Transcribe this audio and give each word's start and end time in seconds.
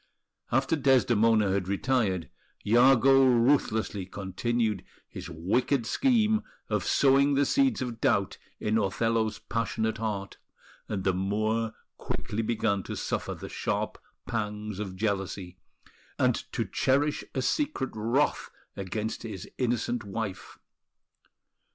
After 0.51 0.75
Desdemona 0.75 1.51
had 1.51 1.67
retired, 1.67 2.27
Iago 2.65 3.23
ruthlessly 3.23 4.07
continued 4.07 4.83
his 5.07 5.29
wicked 5.29 5.85
scheme 5.85 6.41
of 6.71 6.83
sowing 6.83 7.35
the 7.35 7.45
seeds 7.45 7.83
of 7.83 8.01
doubt 8.01 8.39
in 8.59 8.79
Othello's 8.79 9.37
passionate 9.37 9.99
heart; 9.99 10.39
and 10.89 11.03
the 11.03 11.13
Moor 11.13 11.73
quickly 11.97 12.41
began 12.41 12.81
to 12.81 12.95
suffer 12.95 13.35
the 13.35 13.47
sharp 13.47 13.99
pangs 14.25 14.79
of 14.79 14.95
jealousy, 14.95 15.59
and 16.17 16.33
to 16.51 16.65
cherish 16.65 17.23
a 17.35 17.43
secret 17.43 17.91
wrath 17.93 18.49
against 18.75 19.21
his 19.21 19.47
innocent 19.59 20.03
wife. 20.03 20.57